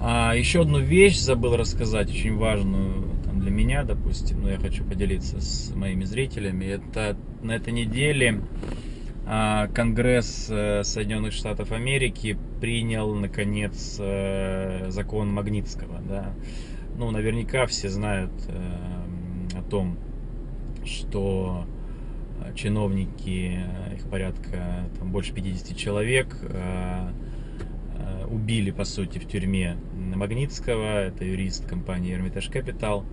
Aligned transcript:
А 0.00 0.32
еще 0.34 0.62
одну 0.62 0.78
вещь 0.78 1.18
забыл 1.18 1.56
рассказать, 1.56 2.10
очень 2.10 2.36
важную 2.36 3.04
там, 3.24 3.40
для 3.40 3.50
меня, 3.50 3.82
допустим, 3.82 4.42
но 4.42 4.50
я 4.50 4.58
хочу 4.58 4.84
поделиться 4.84 5.40
с 5.40 5.74
моими 5.74 6.04
зрителями. 6.04 6.66
Это 6.66 7.16
на 7.42 7.52
этой 7.52 7.72
неделе 7.72 8.42
а, 9.26 9.66
Конгресс 9.68 10.46
э, 10.48 10.84
Соединенных 10.84 11.34
Штатов 11.34 11.72
Америки 11.72 12.38
принял, 12.62 13.12
наконец, 13.14 13.98
э, 14.00 14.86
закон 14.88 15.30
Магнитского. 15.32 16.00
Да. 16.08 16.32
Ну, 16.96 17.10
наверняка 17.10 17.66
все 17.66 17.90
знают 17.90 18.30
э, 18.48 19.58
о 19.58 19.62
том, 19.68 19.98
что 20.84 21.66
чиновники, 22.54 23.64
их 23.94 24.08
порядка 24.08 24.88
там, 24.98 25.12
больше 25.12 25.34
50 25.34 25.76
человек, 25.76 26.34
убили, 28.28 28.70
по 28.70 28.84
сути, 28.84 29.18
в 29.18 29.26
тюрьме 29.26 29.76
Магнитского, 30.14 31.04
это 31.04 31.24
юрист 31.24 31.66
компании 31.66 32.16
Hermitage 32.16 32.52
Capital, 32.52 33.04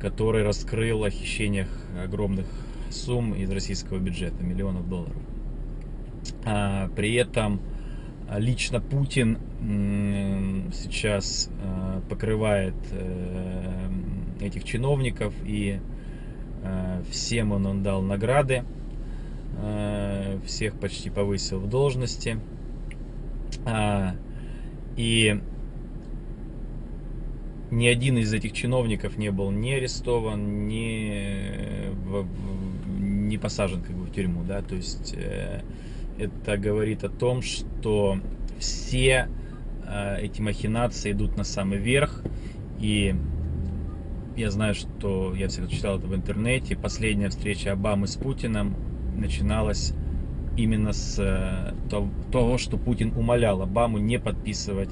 который 0.00 0.42
раскрыл 0.42 1.04
о 1.04 1.10
хищениях 1.10 1.68
огромных 2.02 2.46
сумм 2.90 3.34
из 3.34 3.50
российского 3.50 3.98
бюджета, 3.98 4.42
миллионов 4.42 4.88
долларов. 4.88 5.16
А, 6.44 6.88
при 6.94 7.14
этом 7.14 7.60
лично 8.38 8.80
Путин 8.80 9.38
сейчас 10.72 11.50
а, 11.62 12.00
покрывает 12.08 12.74
э, 12.90 13.90
этих 14.40 14.64
чиновников 14.64 15.34
и 15.44 15.80
а, 16.62 17.02
всем 17.10 17.52
он, 17.52 17.66
он 17.66 17.82
дал 17.82 18.02
награды, 18.02 18.64
всех 20.44 20.74
почти 20.80 21.10
повысил 21.10 21.60
в 21.60 21.68
должности. 21.68 22.40
И 24.96 25.40
ни 27.70 27.86
один 27.88 28.18
из 28.18 28.32
этих 28.32 28.52
чиновников 28.52 29.16
не 29.18 29.30
был 29.30 29.50
ни 29.50 29.72
арестован, 29.72 30.68
ни, 30.68 31.90
ни 33.00 33.36
посажен 33.36 33.82
как 33.82 33.96
бы 33.96 34.04
в 34.04 34.12
тюрьму, 34.12 34.44
да, 34.44 34.62
то 34.62 34.76
есть 34.76 35.14
э, 35.16 35.62
это 36.18 36.56
говорит 36.56 37.02
о 37.02 37.08
том, 37.08 37.42
что 37.42 38.18
все 38.60 39.28
э, 39.86 40.20
эти 40.20 40.40
махинации 40.40 41.10
идут 41.12 41.36
на 41.36 41.42
самый 41.44 41.78
верх, 41.78 42.22
и 42.78 43.16
я 44.36 44.50
знаю, 44.50 44.74
что 44.74 45.34
я 45.34 45.48
всегда 45.48 45.68
читал 45.68 45.98
это 45.98 46.06
в 46.06 46.14
интернете, 46.14 46.76
последняя 46.76 47.30
встреча 47.30 47.72
Обамы 47.72 48.06
с 48.06 48.14
Путиным 48.16 48.76
начиналась 49.16 49.94
именно 50.56 50.92
с 50.92 51.18
э, 51.18 51.72
того, 52.30 52.58
что 52.58 52.76
Путин 52.76 53.12
умолял 53.16 53.62
Обаму 53.62 53.98
не 53.98 54.18
подписывать 54.18 54.90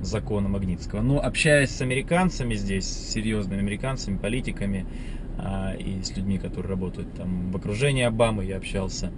закона 0.00 0.48
Магнитского. 0.48 1.00
Но 1.00 1.20
общаясь 1.20 1.70
с 1.70 1.80
американцами 1.80 2.54
здесь, 2.54 2.86
с 2.86 3.12
серьезными 3.12 3.60
американцами, 3.60 4.18
политиками 4.18 4.86
а, 5.38 5.74
и 5.74 6.02
с 6.02 6.16
людьми, 6.16 6.38
которые 6.38 6.70
работают 6.70 7.14
там 7.14 7.50
в 7.50 7.56
окружении 7.56 8.02
Обамы, 8.02 8.44
я 8.44 8.56
общался, 8.56 9.12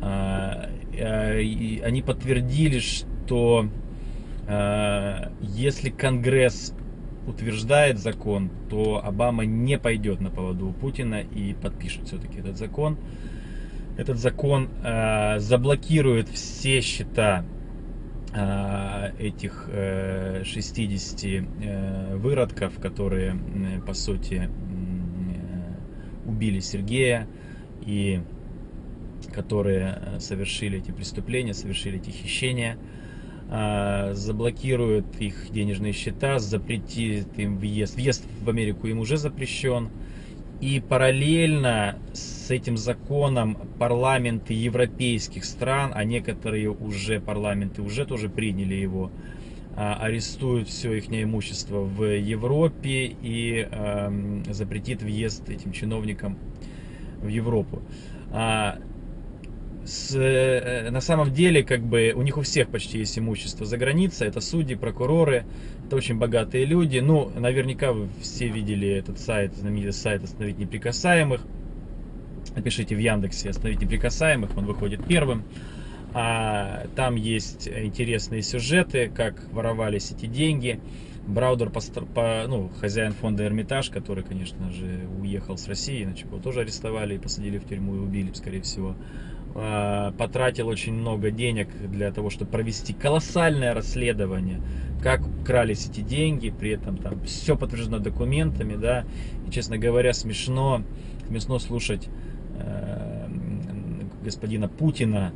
а, 0.00 0.70
а, 0.98 1.38
и 1.38 1.80
они 1.80 2.02
подтвердили, 2.02 2.78
что 2.78 3.68
если 5.40 5.88
Конгресс 5.88 6.74
утверждает 7.26 7.98
закон, 7.98 8.50
то 8.68 9.00
Обама 9.02 9.46
не 9.46 9.78
пойдет 9.78 10.20
на 10.20 10.28
поводу 10.28 10.68
у 10.68 10.72
Путина 10.74 11.20
и 11.20 11.54
подпишет 11.54 12.08
все-таки 12.08 12.40
этот 12.40 12.58
закон. 12.58 12.98
Этот 13.96 14.18
закон 14.18 14.68
э, 14.82 15.38
заблокирует 15.38 16.28
все 16.28 16.80
счета 16.80 17.44
Э, 18.36 19.12
этих 19.20 19.68
60 20.44 21.24
э, 21.24 21.44
э, 21.62 22.16
выродков, 22.16 22.80
которые, 22.80 23.38
по 23.86 23.94
сути, 23.94 24.50
убили 26.26 26.58
Сергея 26.58 27.28
и 27.86 28.20
которые 29.32 29.98
совершили 30.18 30.78
эти 30.78 30.90
преступления, 30.90 31.54
совершили 31.54 31.98
эти 31.98 32.10
хищения, 32.10 32.76
заблокируют 34.12 35.06
их 35.20 35.50
денежные 35.50 35.92
счета, 35.92 36.38
запретит 36.38 37.38
им 37.38 37.58
въезд. 37.58 37.94
Въезд 37.94 38.24
в 38.42 38.48
Америку 38.48 38.86
им 38.86 38.98
уже 38.98 39.16
запрещен. 39.16 39.90
И 40.60 40.80
параллельно 40.80 41.98
с 42.12 42.50
этим 42.50 42.76
законом 42.76 43.56
парламенты 43.78 44.54
европейских 44.54 45.44
стран, 45.44 45.92
а 45.94 46.04
некоторые 46.04 46.70
уже 46.70 47.20
парламенты 47.20 47.82
уже 47.82 48.06
тоже 48.06 48.28
приняли 48.28 48.74
его, 48.74 49.10
а, 49.76 49.94
арестуют 49.96 50.68
все 50.68 50.92
их 50.94 51.10
имущество 51.10 51.80
в 51.80 52.04
Европе 52.04 53.06
и 53.22 53.66
э, 53.68 54.42
запретит 54.50 55.02
въезд 55.02 55.48
этим 55.48 55.72
чиновникам 55.72 56.38
в 57.20 57.28
Европу. 57.28 57.82
С, 59.86 60.14
э, 60.14 60.90
на 60.90 61.00
самом 61.00 61.32
деле, 61.32 61.62
как 61.62 61.82
бы, 61.82 62.12
у 62.14 62.22
них 62.22 62.38
у 62.38 62.42
всех 62.42 62.68
почти 62.68 62.98
есть 62.98 63.18
имущество 63.18 63.66
за 63.66 63.76
границей. 63.76 64.28
Это 64.28 64.40
судьи, 64.40 64.76
прокуроры, 64.76 65.44
это 65.86 65.96
очень 65.96 66.18
богатые 66.18 66.64
люди. 66.64 66.98
Ну, 66.98 67.30
наверняка 67.36 67.92
вы 67.92 68.08
все 68.22 68.48
видели 68.48 68.88
этот 68.88 69.18
сайт, 69.18 69.54
знаменитый 69.54 69.92
сайт 69.92 70.24
«Остановить 70.24 70.58
неприкасаемых». 70.58 71.42
Напишите 72.56 72.94
в 72.94 72.98
Яндексе 72.98 73.50
«Остановить 73.50 73.82
неприкасаемых», 73.82 74.56
он 74.56 74.64
выходит 74.64 75.04
первым. 75.06 75.44
А, 76.14 76.86
там 76.94 77.16
есть 77.16 77.68
интересные 77.68 78.42
сюжеты, 78.42 79.10
как 79.14 79.42
воровались 79.52 80.12
эти 80.12 80.26
деньги. 80.26 80.80
Браудер, 81.26 81.70
по, 81.70 82.44
ну, 82.46 82.70
хозяин 82.80 83.12
фонда 83.12 83.44
Эрмитаж, 83.44 83.90
который, 83.90 84.22
конечно 84.22 84.70
же, 84.70 85.00
уехал 85.20 85.58
с 85.58 85.66
России, 85.66 86.04
иначе 86.04 86.26
его 86.26 86.38
тоже 86.38 86.60
арестовали 86.60 87.16
и 87.16 87.18
посадили 87.18 87.58
в 87.58 87.66
тюрьму 87.66 87.96
и 87.96 87.98
убили, 87.98 88.32
скорее 88.34 88.62
всего. 88.62 88.94
А, 89.56 90.10
потратил 90.12 90.66
очень 90.66 90.94
много 90.94 91.30
денег 91.30 91.68
для 91.88 92.10
того, 92.10 92.28
чтобы 92.28 92.50
провести 92.50 92.92
колоссальное 92.92 93.72
расследование, 93.72 94.60
как 95.00 95.20
крались 95.46 95.88
эти 95.88 96.00
деньги, 96.00 96.50
при 96.50 96.70
этом 96.70 96.96
там 96.96 97.20
все 97.24 97.56
подтверждено 97.56 97.98
документами, 98.00 98.74
да, 98.74 99.04
и, 99.46 99.52
честно 99.52 99.78
говоря, 99.78 100.12
смешно, 100.12 100.82
смешно 101.28 101.60
слушать 101.60 102.08
э, 102.58 103.28
господина 104.24 104.68
Путина, 104.68 105.32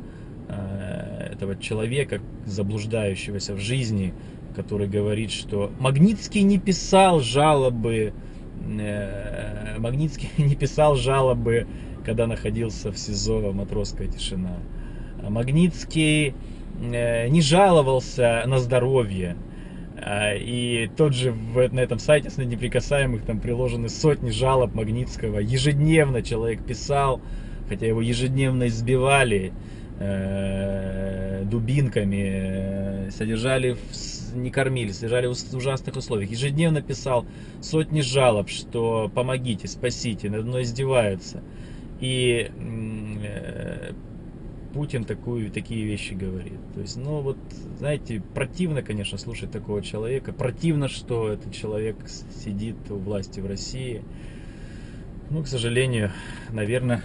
э, 0.49 1.29
этого 1.31 1.55
человека, 1.55 2.19
заблуждающегося 2.45 3.53
в 3.53 3.59
жизни, 3.59 4.13
который 4.53 4.89
говорит, 4.89 5.31
что 5.31 5.71
Магнитский 5.79 6.41
не 6.41 6.59
писал 6.59 7.21
жалобы, 7.21 8.11
э, 8.67 9.77
Магнитский 9.79 10.29
не 10.43 10.55
писал 10.55 10.97
жалобы 10.97 11.67
когда 12.09 12.25
находился 12.25 12.91
в 12.91 12.97
СИЗО 12.97 13.51
«Матросская 13.53 14.07
тишина». 14.07 14.57
Магнитский 15.21 16.33
э, 16.81 17.27
не 17.27 17.39
жаловался 17.39 18.41
на 18.47 18.57
здоровье. 18.57 19.35
А, 19.95 20.33
и 20.33 20.89
тот 20.97 21.13
же 21.13 21.31
на 21.31 21.79
этом 21.79 21.99
сайте 21.99 22.31
с 22.31 22.37
неприкасаемых 22.39 23.25
там 23.25 23.39
приложены 23.39 23.89
сотни 23.89 24.31
жалоб 24.31 24.73
Магнитского. 24.73 25.37
Ежедневно 25.37 26.23
человек 26.23 26.65
писал, 26.65 27.21
хотя 27.67 27.85
его 27.85 28.01
ежедневно 28.01 28.69
избивали 28.69 29.53
э, 29.99 31.43
дубинками, 31.45 32.31
э, 32.31 33.11
содержали, 33.11 33.77
не 34.33 34.49
кормили, 34.49 34.93
содержали 34.93 35.27
в 35.27 35.53
ужасных 35.53 35.95
условиях. 35.95 36.31
Ежедневно 36.31 36.81
писал 36.81 37.27
сотни 37.61 38.01
жалоб, 38.01 38.49
что 38.49 39.11
помогите, 39.13 39.67
спасите, 39.67 40.31
над 40.31 40.45
мной 40.45 40.63
издеваются. 40.63 41.43
И 41.99 42.49
э, 43.23 43.91
Путин 44.73 45.03
такую, 45.03 45.51
такие 45.51 45.85
вещи 45.85 46.13
говорит. 46.13 46.59
То 46.73 46.81
есть, 46.81 46.97
ну 46.97 47.21
вот, 47.21 47.37
знаете, 47.77 48.21
противно, 48.33 48.81
конечно, 48.81 49.17
слушать 49.17 49.51
такого 49.51 49.81
человека. 49.81 50.31
Противно, 50.31 50.87
что 50.87 51.29
этот 51.29 51.53
человек 51.53 51.97
сидит 52.07 52.75
у 52.89 52.97
власти 52.97 53.39
в 53.39 53.47
России. 53.47 54.03
Ну, 55.29 55.43
к 55.43 55.47
сожалению, 55.47 56.11
наверное, 56.51 57.03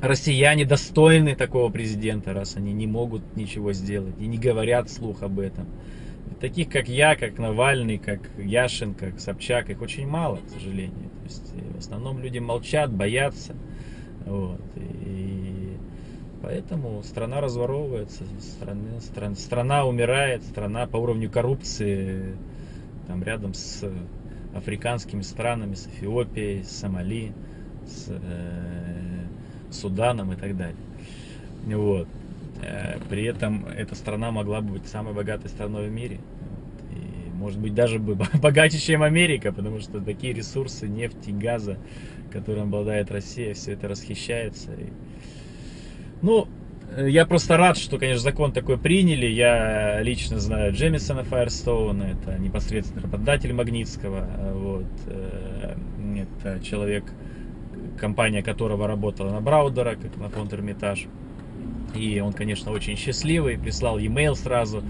россияне 0.00 0.64
достойны 0.64 1.34
такого 1.34 1.70
президента, 1.70 2.32
раз 2.32 2.56
они 2.56 2.72
не 2.72 2.86
могут 2.86 3.36
ничего 3.36 3.72
сделать 3.72 4.14
и 4.20 4.26
не 4.26 4.38
говорят 4.38 4.90
слух 4.90 5.22
об 5.22 5.38
этом. 5.38 5.66
Таких, 6.40 6.68
как 6.68 6.88
я, 6.88 7.16
как 7.16 7.38
Навальный, 7.38 7.98
как 7.98 8.20
Яшин, 8.38 8.94
как 8.94 9.18
Собчак, 9.20 9.70
их 9.70 9.80
очень 9.80 10.06
мало, 10.06 10.36
к 10.36 10.50
сожалению. 10.50 11.10
То 11.20 11.24
есть, 11.24 11.52
в 11.74 11.78
основном 11.78 12.20
люди 12.20 12.38
молчат, 12.38 12.92
боятся. 12.92 13.54
Вот. 14.26 14.60
И 14.76 15.76
поэтому 16.42 17.02
страна 17.04 17.40
разворовывается, 17.40 18.24
страна, 18.40 19.00
страна, 19.00 19.34
страна 19.36 19.84
умирает, 19.86 20.42
страна 20.42 20.86
по 20.86 20.96
уровню 20.96 21.30
коррупции 21.30 22.36
там 23.06 23.22
рядом 23.22 23.54
с 23.54 23.88
африканскими 24.54 25.22
странами, 25.22 25.74
с 25.74 25.86
Эфиопией, 25.86 26.64
с 26.64 26.70
Сомали, 26.70 27.32
с 27.86 28.06
э, 28.08 29.26
Суданом 29.70 30.32
и 30.32 30.36
так 30.36 30.56
далее. 30.56 30.76
Вот. 31.66 32.08
Э, 32.62 32.98
при 33.08 33.24
этом 33.24 33.66
эта 33.66 33.94
страна 33.94 34.30
могла 34.30 34.60
бы 34.60 34.74
быть 34.74 34.88
самой 34.88 35.14
богатой 35.14 35.50
страной 35.50 35.88
в 35.88 35.92
мире. 35.92 36.18
Может 37.46 37.60
быть, 37.60 37.74
даже 37.74 38.00
бы 38.00 38.18
богаче, 38.42 38.78
чем 38.78 39.04
Америка, 39.04 39.52
потому 39.52 39.78
что 39.78 40.00
такие 40.00 40.32
ресурсы 40.32 40.88
нефти, 40.88 41.30
газа, 41.30 41.78
которым 42.32 42.64
обладает 42.64 43.12
Россия, 43.12 43.54
все 43.54 43.74
это 43.74 43.86
расхищается. 43.86 44.72
И... 44.72 44.88
Ну, 46.22 46.48
я 46.98 47.24
просто 47.24 47.56
рад, 47.56 47.78
что, 47.78 47.98
конечно, 47.98 48.20
закон 48.20 48.50
такой 48.50 48.78
приняли. 48.78 49.26
Я 49.26 50.02
лично 50.02 50.40
знаю 50.40 50.72
Джемисона 50.72 51.22
Файерстоуна, 51.22 52.16
это 52.20 52.36
непосредственно 52.36 53.02
работодатель 53.02 53.52
Магнитского. 53.52 54.28
Вот. 54.52 54.86
Э, 55.06 55.76
это 56.16 56.58
человек, 56.64 57.04
компания 57.96 58.42
которого 58.42 58.88
работала 58.88 59.30
на 59.30 59.40
Браудера, 59.40 59.94
как 59.94 60.16
на 60.16 60.30
фонд 60.30 60.52
Эрмитаж. 60.52 61.06
И 61.98 62.20
он, 62.20 62.32
конечно, 62.32 62.72
очень 62.72 62.96
счастливый, 62.96 63.58
прислал 63.58 63.98
e-mail 63.98 64.34
сразу. 64.34 64.82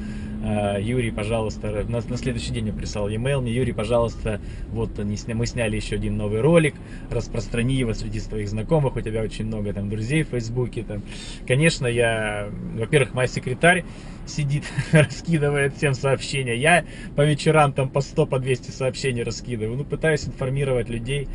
А, 0.44 0.79
Юрий, 0.79 1.11
пожалуйста, 1.11 1.85
на, 1.88 2.00
на 2.00 2.17
следующий 2.17 2.53
день 2.53 2.69
я 2.69 2.73
прислал 2.73 3.08
e-mail. 3.08 3.41
Мне, 3.41 3.53
Юрий, 3.53 3.73
пожалуйста, 3.73 4.41
вот 4.70 4.91
мы 4.99 5.47
сняли 5.47 5.76
еще 5.76 5.97
один 5.97 6.17
новый 6.17 6.41
ролик, 6.41 6.75
распространи 7.11 7.75
его 7.75 7.94
среди 7.94 8.20
своих 8.20 8.49
знакомых, 8.49 8.97
у 8.97 9.00
тебя 9.00 9.23
очень 9.23 9.47
много 9.47 9.73
там 9.73 9.88
друзей 9.88 10.23
в 10.23 10.29
Фейсбуке, 10.29 10.85
там. 10.85 11.03
Конечно, 11.47 11.87
я, 11.87 12.49
во-первых, 12.75 13.14
мой 13.14 13.29
секретарь 13.29 13.85
сидит, 14.26 14.64
раскидывает 14.93 15.75
всем 15.76 15.94
сообщения, 15.94 16.56
я 16.56 16.85
по 17.17 17.23
вечерам 17.23 17.73
там 17.73 17.88
по 17.88 18.00
100, 18.00 18.26
по 18.26 18.38
200 18.38 18.70
сообщений 18.70 19.23
раскидываю, 19.23 19.76
ну, 19.76 19.85
пытаюсь 19.85 20.26
информировать 20.26 20.88
людей 20.88 21.29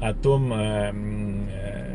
о 0.00 0.12
том, 0.12 0.52
э, 0.52 0.92
э, 0.92 1.93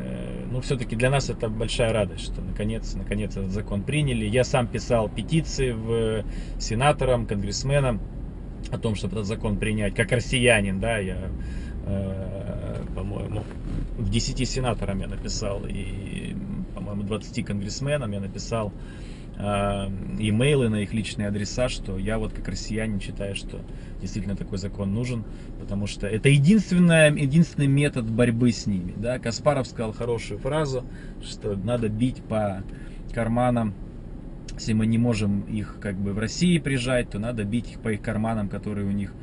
ну, 0.59 0.63
все-таки 0.63 0.97
для 0.97 1.09
нас 1.09 1.29
это 1.29 1.47
большая 1.47 1.93
радость, 1.93 2.25
что 2.25 2.41
наконец, 2.41 2.93
наконец 2.93 3.31
этот 3.31 3.51
закон 3.51 3.81
приняли. 3.81 4.25
Я 4.25 4.43
сам 4.43 4.67
писал 4.67 5.07
петиции 5.07 5.71
в 5.71 6.25
сенаторам, 6.59 7.25
конгрессменам 7.25 8.01
о 8.69 8.77
том, 8.77 8.95
чтобы 8.95 9.13
этот 9.13 9.27
закон 9.27 9.57
принять, 9.57 9.95
как 9.95 10.11
россиянин, 10.11 10.81
да, 10.81 10.97
я, 10.97 11.29
э, 11.85 12.83
по-моему, 12.93 13.43
в 13.97 14.09
10 14.09 14.49
сенаторам 14.49 14.99
я 14.99 15.07
написал 15.07 15.65
и, 15.65 16.35
по-моему, 16.75 17.03
20 17.03 17.45
конгрессменам 17.45 18.11
я 18.11 18.19
написал 18.19 18.73
э, 19.37 19.41
имейлы 20.19 20.67
на 20.67 20.81
их 20.81 20.91
личные 20.91 21.29
адреса, 21.29 21.69
что 21.69 21.97
я 21.97 22.17
вот 22.17 22.33
как 22.33 22.49
россиянин 22.49 22.99
считаю, 22.99 23.33
что 23.33 23.61
действительно 24.01 24.35
такой 24.35 24.57
закон 24.57 24.93
нужен, 24.93 25.23
потому 25.59 25.87
что 25.87 26.07
это 26.07 26.29
единственное, 26.29 27.11
единственный 27.11 27.67
метод 27.67 28.09
борьбы 28.09 28.51
с 28.51 28.65
ними. 28.65 28.93
Да? 28.95 29.19
Каспаров 29.19 29.67
сказал 29.67 29.93
хорошую 29.93 30.39
фразу, 30.39 30.83
что 31.23 31.55
надо 31.55 31.89
бить 31.89 32.23
по 32.23 32.63
карманам 33.13 33.73
если 34.59 34.73
мы 34.73 34.87
не 34.87 34.97
можем 34.97 35.41
их 35.41 35.77
как 35.79 35.95
бы 35.95 36.11
в 36.11 36.19
России 36.19 36.57
прижать, 36.57 37.09
то 37.09 37.19
надо 37.19 37.45
бить 37.45 37.71
их 37.71 37.79
по 37.79 37.89
их 37.89 38.01
карманам, 38.01 38.49
которые 38.49 38.85
у 38.85 38.91
них 38.91 39.13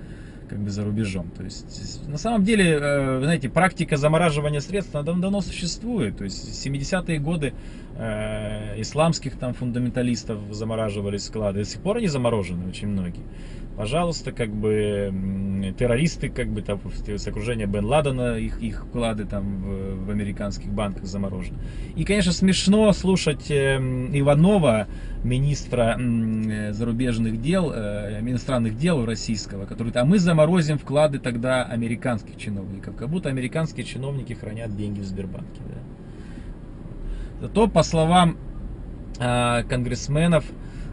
как 0.49 0.59
бы 0.61 0.71
за 0.71 0.85
рубежом. 0.85 1.31
То 1.37 1.45
есть, 1.45 2.09
на 2.09 2.19
самом 2.19 2.45
деле, 2.45 2.79
э, 2.81 3.21
знаете, 3.23 3.49
практика 3.51 3.97
замораживания 3.97 4.61
средств 4.61 4.95
она 4.95 5.21
давно, 5.21 5.41
существует. 5.43 6.17
То 6.17 6.25
есть, 6.25 6.67
70-е 6.67 7.19
годы 7.19 7.53
э, 7.99 8.81
исламских 8.81 9.37
там 9.39 9.55
фундаменталистов 9.55 10.39
замораживались 10.51 11.25
склады. 11.25 11.61
До 11.61 11.65
сих 11.65 11.81
пор 11.81 11.99
они 11.99 12.09
заморожены 12.09 12.69
очень 12.69 12.89
многие 12.89 13.25
пожалуйста, 13.77 14.33
как 14.33 14.51
бы 14.51 15.75
террористы, 15.79 16.29
как 16.29 16.49
бы 16.49 16.63
там 16.63 16.81
с 17.07 17.27
окружения 17.27 17.67
Бен 17.67 17.85
Ладена, 17.85 18.37
их, 18.37 18.61
их 18.61 18.87
вклады 18.87 19.27
там 19.27 19.63
в, 19.63 20.07
в 20.07 20.11
американских 20.11 20.73
банках 20.73 21.05
заморожены. 21.05 21.59
И, 21.95 22.05
конечно, 22.05 22.33
смешно 22.33 22.93
слушать 22.93 23.51
э, 23.51 23.77
Иванова, 23.77 24.89
министра 25.23 25.99
э, 25.99 26.73
зарубежных 26.73 27.41
дел, 27.41 27.73
э, 27.75 28.21
иностранных 28.21 28.77
дел 28.79 29.05
российского, 29.05 29.67
который 29.67 29.89
говорит, 29.89 29.97
а 29.97 30.05
мы 30.05 30.19
заморозим 30.19 30.79
вклады 30.79 31.19
тогда 31.19 31.65
американских 31.65 32.37
чиновников, 32.37 32.97
как 32.97 33.09
будто 33.09 33.29
американские 33.29 33.85
чиновники 33.85 34.33
хранят 34.33 34.75
деньги 34.77 35.01
в 35.01 35.05
Сбербанке. 35.05 35.61
Да. 35.69 35.96
Зато, 37.41 37.69
по 37.69 37.83
словам 37.83 38.37
э, 39.19 39.63
конгрессменов, 39.65 40.45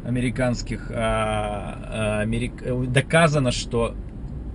американских 0.06 0.92
а, 0.94 2.20
америк... 2.22 2.64
доказано, 2.92 3.52
что 3.52 3.96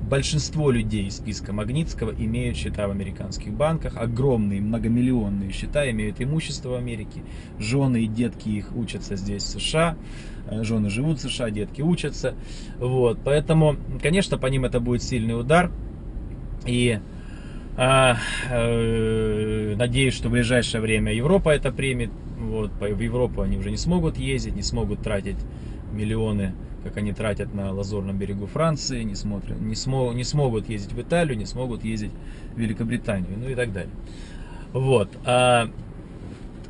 большинство 0.08 0.70
людей 0.70 1.06
из 1.06 1.16
списка 1.16 1.52
Магнитского 1.52 2.10
имеют 2.10 2.56
счета 2.56 2.88
в 2.88 2.90
американских 2.90 3.52
банках, 3.52 3.96
огромные 3.96 4.60
многомиллионные 4.60 5.52
счета, 5.52 5.88
имеют 5.90 6.20
имущество 6.20 6.70
в 6.70 6.74
Америке, 6.74 7.22
жены 7.58 8.04
и 8.04 8.06
детки 8.06 8.48
их 8.48 8.74
учатся 8.74 9.16
здесь 9.16 9.42
в 9.42 9.60
США, 9.60 9.96
э, 10.50 10.62
жены 10.64 10.90
живут 10.90 11.18
в 11.18 11.30
США, 11.30 11.50
детки 11.50 11.82
учатся, 11.82 12.34
вот, 12.78 13.18
поэтому, 13.24 13.76
конечно, 14.02 14.38
по 14.38 14.46
ним 14.46 14.64
это 14.64 14.80
будет 14.80 15.02
сильный 15.02 15.38
удар, 15.38 15.70
и 16.66 17.00
а, 17.76 18.16
э, 18.50 19.57
надеюсь, 19.76 20.14
что 20.14 20.28
в 20.28 20.32
ближайшее 20.32 20.80
время 20.80 21.12
Европа 21.12 21.50
это 21.50 21.72
примет. 21.72 22.10
Вот, 22.38 22.70
в 22.80 23.00
Европу 23.00 23.42
они 23.42 23.58
уже 23.58 23.70
не 23.70 23.76
смогут 23.76 24.16
ездить, 24.16 24.54
не 24.54 24.62
смогут 24.62 25.02
тратить 25.02 25.38
миллионы, 25.92 26.54
как 26.84 26.96
они 26.96 27.12
тратят 27.12 27.52
на 27.54 27.72
Лазурном 27.72 28.16
берегу 28.16 28.46
Франции, 28.46 29.02
не, 29.02 29.14
смотрят, 29.14 29.60
не, 29.60 29.74
смог, 29.74 30.14
не 30.14 30.24
смогут 30.24 30.68
ездить 30.68 30.92
в 30.92 31.00
Италию, 31.00 31.36
не 31.36 31.46
смогут 31.46 31.84
ездить 31.84 32.12
в 32.54 32.58
Великобританию, 32.58 33.36
ну 33.36 33.48
и 33.48 33.54
так 33.54 33.72
далее. 33.72 33.92
Вот. 34.72 35.10
А, 35.24 35.70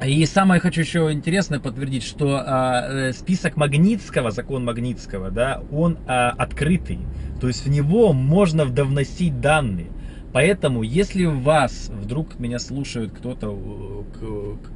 и 0.05 0.25
самое 0.27 0.61
хочу 0.61 0.81
еще 0.81 1.11
интересное 1.12 1.59
подтвердить, 1.59 2.05
что 2.05 2.43
а, 2.45 3.09
э, 3.09 3.12
список 3.12 3.56
Магнитского, 3.56 4.31
закон 4.31 4.65
Магнитского, 4.65 5.31
да, 5.31 5.62
он 5.73 5.99
а, 6.06 6.31
открытый. 6.31 7.00
То 7.41 7.49
есть 7.49 7.65
в 7.65 7.69
него 7.69 8.12
можно 8.12 8.65
вдовносить 8.65 9.41
данные. 9.41 9.89
Поэтому, 10.33 10.83
если 10.83 11.25
вас 11.25 11.91
вдруг 11.91 12.39
меня 12.39 12.59
слушают 12.59 13.13
кто-то, 13.13 14.05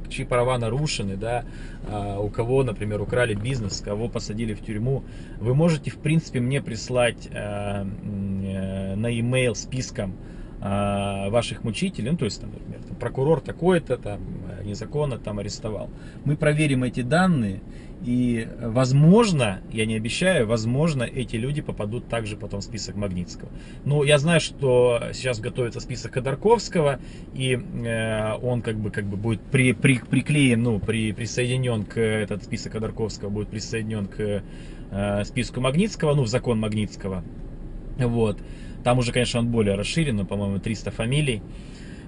чьи 0.09 0.25
права 0.25 0.57
нарушены, 0.57 1.15
да, 1.15 1.45
а, 1.87 2.19
у 2.19 2.29
кого, 2.29 2.63
например, 2.63 3.01
украли 3.01 3.35
бизнес, 3.35 3.81
кого 3.81 4.09
посадили 4.09 4.53
в 4.53 4.65
тюрьму, 4.65 5.03
вы 5.39 5.53
можете, 5.53 5.91
в 5.91 5.97
принципе, 5.97 6.39
мне 6.39 6.61
прислать 6.61 7.29
а, 7.31 7.85
э, 7.85 8.95
на 8.95 9.07
e-mail 9.07 9.53
списком 9.53 10.15
ваших 10.63 11.65
мучителей, 11.65 12.11
ну, 12.11 12.17
то 12.17 12.25
есть, 12.25 12.41
например, 12.41 12.79
там, 12.87 12.95
прокурор 12.95 13.41
такой-то 13.41 13.97
там 13.97 14.21
незаконно 14.63 15.17
там 15.17 15.39
арестовал. 15.39 15.89
Мы 16.23 16.37
проверим 16.37 16.83
эти 16.85 17.01
данные, 17.01 17.59
и, 18.03 18.49
возможно, 18.61 19.61
я 19.71 19.85
не 19.85 19.95
обещаю, 19.95 20.45
возможно, 20.45 21.03
эти 21.03 21.37
люди 21.37 21.61
попадут 21.61 22.07
также 22.09 22.35
потом 22.35 22.59
в 22.59 22.63
список 22.63 22.95
Магнитского. 22.95 23.49
Ну, 23.85 24.03
я 24.03 24.17
знаю, 24.17 24.41
что 24.41 25.01
сейчас 25.13 25.39
готовится 25.39 25.79
список 25.79 26.13
Ходорковского, 26.13 26.99
и 27.33 27.53
э, 27.53 28.33
он 28.41 28.61
как 28.61 28.77
бы, 28.77 28.91
как 28.91 29.05
бы 29.05 29.15
будет 29.15 29.41
при, 29.41 29.71
при, 29.71 29.99
приклеен, 29.99 30.63
ну, 30.63 30.79
при, 30.79 31.13
присоединен 31.13 31.85
к 31.85 31.97
этот 31.97 32.43
список 32.43 32.73
Ходорковского, 32.73 33.29
будет 33.29 33.47
присоединен 33.47 34.07
к 34.07 34.43
э, 34.91 35.23
списку 35.23 35.61
Магнитского, 35.61 36.13
ну, 36.13 36.23
в 36.23 36.27
закон 36.27 36.59
Магнитского. 36.59 37.23
Вот. 37.97 38.37
Там 38.83 38.99
уже, 38.99 39.11
конечно, 39.11 39.39
он 39.39 39.47
более 39.47 39.75
расширен, 39.75 40.17
но, 40.17 40.25
по-моему, 40.25 40.59
300 40.59 40.91
фамилий. 40.91 41.41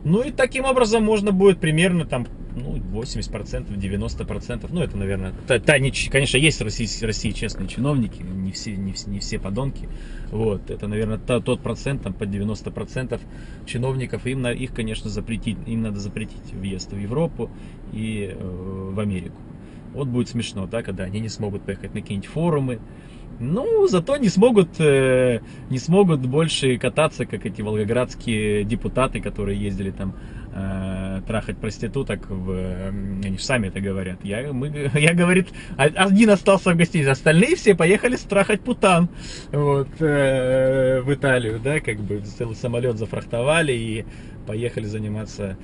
Ну 0.04 0.22
и 0.22 0.32
таким 0.32 0.66
образом 0.66 1.04
можно 1.04 1.32
будет 1.32 1.60
примерно 1.60 2.06
там 2.06 2.28
ну, 2.56 2.76
80%, 2.76 3.76
90%, 3.76 4.70
ну 4.72 4.82
это, 4.82 4.98
наверное, 4.98 5.34
та, 5.48 5.60
та, 5.60 5.78
не, 5.80 5.92
конечно, 5.92 6.38
есть 6.38 6.60
в 6.60 6.64
России, 6.64 6.86
в 6.86 7.02
России 7.04 7.32
честные 7.32 7.68
чиновники, 7.68 8.22
не 8.22 8.52
все, 8.52 8.76
не, 8.76 8.94
не 9.08 9.20
все 9.20 9.40
подонки, 9.40 9.90
вот, 10.32 10.70
это, 10.70 10.88
наверное, 10.88 11.18
та, 11.18 11.40
тот 11.42 11.62
процент, 11.62 12.04
там, 12.04 12.14
под 12.14 12.30
90% 12.30 13.20
чиновников, 13.66 14.26
им 14.26 14.44
на, 14.44 14.52
их, 14.52 14.74
конечно, 14.74 15.10
запретить, 15.10 15.58
им 15.66 15.82
надо 15.82 16.00
запретить 16.00 16.54
въезд 16.54 16.94
в 16.94 16.98
Европу 16.98 17.50
и 17.92 18.30
э, 18.32 18.38
в 18.38 19.00
Америку. 19.00 19.38
Вот 19.94 20.08
будет 20.08 20.30
смешно, 20.30 20.68
да, 20.68 20.82
когда 20.82 21.06
они 21.06 21.20
не 21.20 21.30
смогут 21.30 21.64
поехать 21.64 21.94
на 21.94 22.02
какие-нибудь 22.02 22.30
форумы, 22.30 22.80
ну, 23.40 23.88
зато 23.88 24.18
не 24.18 24.30
смогут, 24.30 24.80
э, 24.80 25.40
не 25.70 25.78
смогут 25.78 26.26
больше 26.26 26.78
кататься, 26.78 27.26
как 27.26 27.46
эти 27.46 27.62
волгоградские 27.62 28.64
депутаты, 28.64 29.22
которые 29.22 29.60
ездили 29.60 29.92
там 29.92 30.16
э, 30.54 31.22
трахать 31.28 31.58
проституток. 31.58 32.30
В, 32.30 32.90
они 33.24 33.38
же 33.38 33.44
сами 33.44 33.68
это 33.68 33.82
говорят. 33.82 34.20
Я, 34.24 34.54
мы, 34.54 34.68
я 34.94 35.14
говорит, 35.14 35.50
один 35.78 36.30
остался 36.30 36.74
в 36.74 36.78
гостинице, 36.78 37.10
остальные 37.10 37.56
все 37.56 37.76
поехали 37.76 38.16
страхать 38.16 38.62
путан 38.62 39.10
вот, 39.52 39.90
э, 40.00 41.02
в 41.02 41.14
Италию, 41.14 41.60
да, 41.64 41.80
как 41.80 42.00
бы 42.00 42.22
целый 42.22 42.56
самолет 42.56 42.98
зафрахтовали 42.98 43.74
и 43.74 44.06
поехали 44.46 44.86
заниматься 44.86 45.58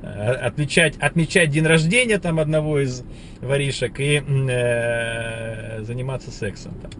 Э, 0.00 0.32
отмечать, 0.32 0.96
отмечать 0.98 1.50
день 1.50 1.66
рождения 1.66 2.18
там 2.18 2.38
одного 2.38 2.78
из 2.78 3.02
воришек 3.40 3.98
и 3.98 4.22
э, 4.22 5.82
заниматься 5.82 6.30
сексом 6.30 6.74
там. 6.80 6.90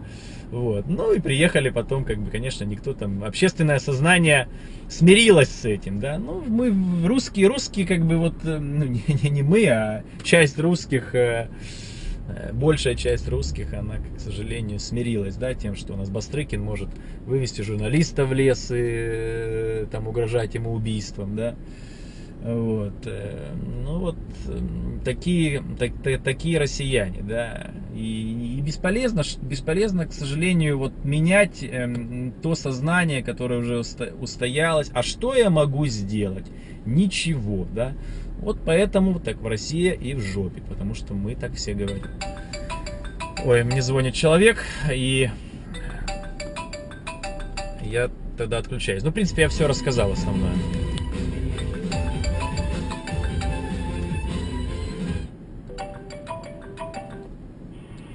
Вот. 0.51 0.87
Ну 0.87 1.13
и 1.13 1.19
приехали 1.21 1.69
потом, 1.69 2.03
как 2.03 2.17
бы, 2.17 2.29
конечно, 2.29 2.65
никто 2.65 2.93
там, 2.93 3.23
общественное 3.23 3.79
сознание 3.79 4.49
смирилось 4.89 5.49
с 5.49 5.63
этим, 5.63 6.01
да. 6.01 6.17
Ну, 6.17 6.43
мы 6.45 7.07
русские, 7.07 7.47
русские, 7.47 7.87
как 7.87 8.05
бы, 8.05 8.17
вот, 8.17 8.33
э, 8.43 8.57
ну, 8.57 8.83
не, 8.83 9.03
не, 9.23 9.29
не 9.29 9.43
мы, 9.43 9.65
а 9.67 10.03
часть 10.23 10.59
русских 10.59 11.15
э, 11.15 11.47
большая 12.53 12.95
часть 12.95 13.27
русских, 13.27 13.73
она, 13.73 13.95
к 13.97 14.19
сожалению, 14.19 14.79
смирилась, 14.79 15.35
да, 15.35 15.53
тем, 15.53 15.75
что 15.75 15.93
у 15.93 15.97
нас 15.97 16.09
Бастрыкин 16.09 16.61
может 16.61 16.89
вывести 17.25 17.61
журналиста 17.61 18.25
в 18.25 18.33
лес 18.33 18.71
и 18.71 18.75
э, 18.77 19.85
там 19.91 20.07
угрожать 20.07 20.55
ему 20.55 20.73
убийством, 20.73 21.35
да. 21.35 21.55
Вот. 22.41 22.93
э, 23.05 23.53
Ну 23.85 23.99
вот 23.99 24.15
э, 24.47 24.59
такие, 25.03 25.61
так- 25.77 25.91
та- 26.03 26.17
такие 26.17 26.59
россияне, 26.59 27.21
да. 27.21 27.71
И, 27.93 28.55
и 28.57 28.61
бесполезно, 28.61 29.23
бесполезно, 29.41 30.05
к 30.05 30.13
сожалению, 30.13 30.77
вот 30.77 30.93
менять 31.03 31.63
эм, 31.63 32.33
то 32.41 32.55
сознание, 32.55 33.23
которое 33.23 33.59
уже 33.59 33.79
устоялось. 33.79 34.89
А 34.93 35.03
что 35.03 35.35
я 35.35 35.49
могу 35.49 35.85
сделать? 35.87 36.45
Ничего, 36.85 37.67
да. 37.73 37.93
Вот 38.39 38.59
поэтому 38.65 39.19
так 39.19 39.37
в 39.37 39.47
России 39.47 39.93
и 39.93 40.13
в 40.13 40.21
жопе, 40.21 40.61
потому 40.61 40.95
что 40.95 41.13
мы 41.13 41.35
так 41.35 41.53
все 41.53 41.73
говорим. 41.73 42.03
Ой, 43.45 43.63
мне 43.63 43.81
звонит 43.81 44.13
человек, 44.13 44.63
и 44.91 45.29
я 47.81 48.09
тогда 48.37 48.57
отключаюсь. 48.57 49.03
Ну, 49.03 49.11
в 49.11 49.13
принципе, 49.13 49.43
я 49.43 49.49
все 49.49 49.67
рассказал 49.67 50.11
основное. 50.11 50.53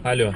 Алло. 0.02 0.34